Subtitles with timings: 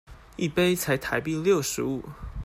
[0.35, 2.03] 一杯才台幣六十五